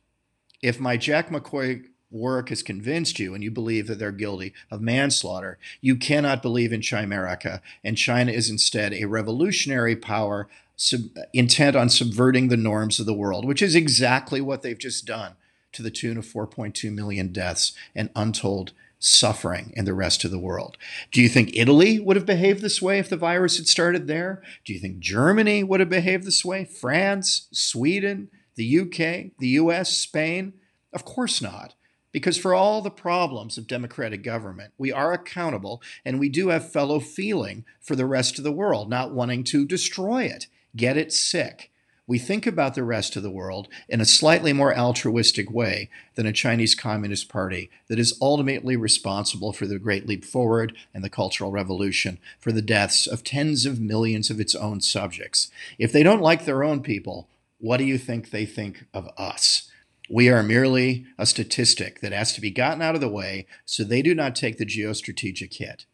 if 0.61 0.81
my 0.81 0.97
Jack 0.97 1.29
McCoy 1.29 1.85
work 2.09 2.49
has 2.49 2.63
convinced 2.63 3.19
you 3.19 3.33
and 3.33 3.43
you 3.43 3.51
believe 3.51 3.87
that 3.87 3.99
they're 3.99 4.11
guilty 4.11 4.53
of 4.71 4.81
manslaughter, 4.81 5.57
you 5.81 5.95
cannot 5.95 6.41
believe 6.41 6.71
in 6.71 6.81
Chimerica. 6.81 7.61
And 7.83 7.97
China 7.97 8.31
is 8.31 8.49
instead 8.49 8.93
a 8.93 9.05
revolutionary 9.05 9.95
power 9.95 10.47
sub- 10.75 11.17
intent 11.33 11.75
on 11.75 11.89
subverting 11.89 12.47
the 12.47 12.57
norms 12.57 12.99
of 12.99 13.05
the 13.05 13.13
world, 13.13 13.45
which 13.45 13.61
is 13.61 13.75
exactly 13.75 14.39
what 14.39 14.61
they've 14.61 14.77
just 14.77 15.05
done 15.05 15.33
to 15.73 15.83
the 15.83 15.91
tune 15.91 16.17
of 16.17 16.25
4.2 16.25 16.93
million 16.93 17.33
deaths 17.33 17.73
and 17.93 18.09
untold 18.15 18.71
suffering 18.99 19.73
in 19.75 19.85
the 19.85 19.93
rest 19.93 20.23
of 20.23 20.31
the 20.31 20.39
world. 20.39 20.77
Do 21.11 21.21
you 21.21 21.29
think 21.29 21.51
Italy 21.53 21.99
would 21.99 22.15
have 22.15 22.25
behaved 22.25 22.61
this 22.61 22.81
way 22.81 22.99
if 22.99 23.09
the 23.09 23.17
virus 23.17 23.57
had 23.57 23.67
started 23.67 24.07
there? 24.07 24.41
Do 24.65 24.73
you 24.73 24.79
think 24.79 24.99
Germany 24.99 25.63
would 25.63 25.79
have 25.79 25.89
behaved 25.89 26.25
this 26.25 26.43
way? 26.43 26.65
France, 26.65 27.47
Sweden, 27.51 28.29
the 28.55 28.79
UK, 28.79 29.37
the 29.37 29.49
US, 29.49 29.95
Spain? 29.95 30.53
Of 30.93 31.05
course 31.05 31.41
not. 31.41 31.75
Because 32.11 32.37
for 32.37 32.53
all 32.53 32.81
the 32.81 32.89
problems 32.89 33.57
of 33.57 33.67
democratic 33.67 34.23
government, 34.23 34.73
we 34.77 34.91
are 34.91 35.13
accountable 35.13 35.81
and 36.05 36.19
we 36.19 36.29
do 36.29 36.49
have 36.49 36.71
fellow 36.71 36.99
feeling 36.99 37.65
for 37.81 37.95
the 37.95 38.05
rest 38.05 38.37
of 38.37 38.43
the 38.43 38.51
world, 38.51 38.89
not 38.89 39.13
wanting 39.13 39.43
to 39.45 39.65
destroy 39.65 40.23
it, 40.23 40.47
get 40.75 40.97
it 40.97 41.11
sick. 41.11 41.71
We 42.07 42.19
think 42.19 42.47
about 42.47 42.73
the 42.73 42.85
rest 42.85 43.17
of 43.17 43.23
the 43.23 43.29
world 43.29 43.67
in 43.89 43.99
a 43.99 44.05
slightly 44.05 44.53
more 44.53 44.73
altruistic 44.73 45.51
way 45.51 45.89
than 46.15 46.25
a 46.25 46.31
Chinese 46.31 46.73
Communist 46.73 47.27
Party 47.27 47.69
that 47.89 47.99
is 47.99 48.17
ultimately 48.21 48.77
responsible 48.77 49.51
for 49.51 49.65
the 49.65 49.77
Great 49.77 50.07
Leap 50.07 50.23
Forward 50.23 50.73
and 50.93 51.03
the 51.03 51.09
Cultural 51.09 51.51
Revolution, 51.51 52.17
for 52.39 52.53
the 52.53 52.61
deaths 52.61 53.07
of 53.07 53.25
tens 53.25 53.65
of 53.65 53.81
millions 53.81 54.29
of 54.29 54.39
its 54.39 54.55
own 54.55 54.79
subjects. 54.79 55.51
If 55.77 55.91
they 55.91 56.01
don't 56.01 56.21
like 56.21 56.45
their 56.45 56.63
own 56.63 56.81
people, 56.81 57.27
what 57.59 57.75
do 57.75 57.83
you 57.83 57.97
think 57.97 58.29
they 58.29 58.45
think 58.45 58.85
of 58.93 59.09
us? 59.17 59.66
We 60.09 60.29
are 60.29 60.41
merely 60.41 61.05
a 61.17 61.25
statistic 61.25 61.99
that 61.99 62.13
has 62.13 62.33
to 62.33 62.41
be 62.41 62.49
gotten 62.49 62.81
out 62.81 62.95
of 62.95 63.01
the 63.01 63.09
way 63.09 63.45
so 63.65 63.83
they 63.83 64.01
do 64.01 64.15
not 64.15 64.35
take 64.35 64.57
the 64.57 64.65
geostrategic 64.65 65.53
hit. 65.55 65.85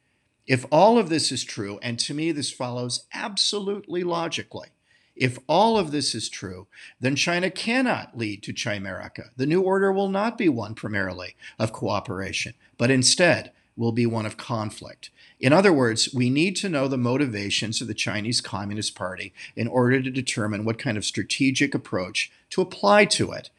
If 0.46 0.66
all 0.72 1.00
of 1.00 1.10
this 1.10 1.32
is 1.32 1.44
true, 1.44 1.80
and 1.82 1.98
to 2.00 2.14
me 2.14 2.32
this 2.32 2.52
follows 2.52 3.06
absolutely 3.14 4.04
logically, 4.04 4.70
if 5.16 5.40
all 5.48 5.78
of 5.78 5.92
this 5.92 6.14
is 6.14 6.30
true, 6.30 6.68
then 7.00 7.16
China 7.16 7.50
cannot 7.50 8.18
lead 8.18 8.44
to 8.44 8.54
Chimerica. 8.54 9.30
The 9.36 9.46
new 9.46 9.62
order 9.62 9.92
will 9.92 10.10
not 10.10 10.38
be 10.38 10.50
one 10.50 10.76
primarily 10.76 11.36
of 11.58 11.72
cooperation, 11.72 12.54
but 12.78 12.92
instead 12.92 13.52
will 13.76 13.92
be 13.92 14.06
one 14.06 14.26
of 14.26 14.38
conflict. 14.38 15.10
In 15.40 15.54
other 15.54 15.74
words, 15.74 16.14
we 16.14 16.30
need 16.30 16.56
to 16.58 16.70
know 16.70 16.88
the 16.88 16.98
motivations 16.98 17.82
of 17.82 17.88
the 17.88 17.94
Chinese 17.94 18.42
Communist 18.42 18.96
Party 18.96 19.34
in 19.56 19.68
order 19.68 20.02
to 20.02 20.12
determine 20.12 20.66
what 20.66 20.78
kind 20.78 20.98
of 20.98 21.06
strategic 21.06 21.74
approach 21.74 22.32
to 22.52 22.62
apply 22.62 23.06
to 23.06 23.32
it. 23.32 23.50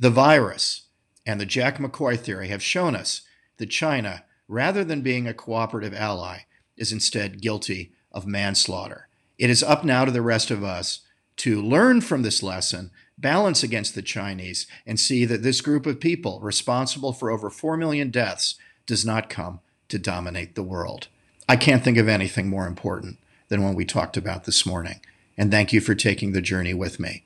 The 0.00 0.08
virus 0.08 0.86
and 1.26 1.38
the 1.38 1.44
Jack 1.44 1.76
McCoy 1.76 2.18
theory 2.18 2.48
have 2.48 2.62
shown 2.62 2.96
us 2.96 3.20
that 3.58 3.68
China, 3.68 4.24
rather 4.48 4.82
than 4.82 5.02
being 5.02 5.28
a 5.28 5.34
cooperative 5.34 5.92
ally, 5.92 6.46
is 6.78 6.90
instead 6.90 7.42
guilty 7.42 7.92
of 8.10 8.26
manslaughter. 8.26 9.08
It 9.38 9.50
is 9.50 9.62
up 9.62 9.84
now 9.84 10.06
to 10.06 10.10
the 10.10 10.22
rest 10.22 10.50
of 10.50 10.64
us 10.64 11.00
to 11.36 11.60
learn 11.60 12.00
from 12.00 12.22
this 12.22 12.42
lesson, 12.42 12.90
balance 13.18 13.62
against 13.62 13.94
the 13.94 14.00
Chinese, 14.00 14.66
and 14.86 14.98
see 14.98 15.26
that 15.26 15.42
this 15.42 15.60
group 15.60 15.84
of 15.84 16.00
people, 16.00 16.40
responsible 16.40 17.12
for 17.12 17.30
over 17.30 17.50
4 17.50 17.76
million 17.76 18.10
deaths, 18.10 18.54
does 18.86 19.04
not 19.04 19.28
come 19.28 19.60
to 19.90 19.98
dominate 19.98 20.54
the 20.54 20.62
world. 20.62 21.08
I 21.46 21.56
can't 21.56 21.84
think 21.84 21.98
of 21.98 22.08
anything 22.08 22.48
more 22.48 22.66
important 22.66 23.18
than 23.48 23.62
what 23.62 23.74
we 23.74 23.84
talked 23.84 24.16
about 24.16 24.44
this 24.44 24.64
morning. 24.64 25.00
And 25.36 25.50
thank 25.50 25.74
you 25.74 25.82
for 25.82 25.94
taking 25.94 26.32
the 26.32 26.40
journey 26.40 26.72
with 26.72 26.98
me. 26.98 27.24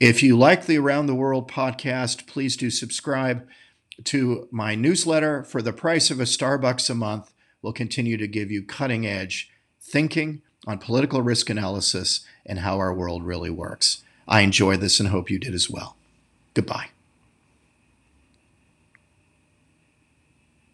If 0.00 0.22
you 0.22 0.34
like 0.34 0.64
the 0.64 0.78
Around 0.78 1.06
the 1.06 1.14
World 1.14 1.46
podcast, 1.46 2.26
please 2.26 2.56
do 2.56 2.70
subscribe 2.70 3.46
to 4.04 4.48
my 4.50 4.74
newsletter 4.74 5.44
for 5.44 5.60
the 5.60 5.74
price 5.74 6.10
of 6.10 6.18
a 6.18 6.24
Starbucks 6.24 6.88
a 6.88 6.94
month. 6.94 7.34
We'll 7.60 7.74
continue 7.74 8.16
to 8.16 8.26
give 8.26 8.50
you 8.50 8.64
cutting 8.64 9.06
edge 9.06 9.50
thinking 9.78 10.40
on 10.66 10.78
political 10.78 11.20
risk 11.20 11.50
analysis 11.50 12.24
and 12.46 12.60
how 12.60 12.78
our 12.78 12.94
world 12.94 13.24
really 13.24 13.50
works. 13.50 14.02
I 14.26 14.40
enjoy 14.40 14.78
this 14.78 15.00
and 15.00 15.10
hope 15.10 15.30
you 15.30 15.38
did 15.38 15.52
as 15.52 15.68
well. 15.68 15.96
Goodbye. 16.54 16.88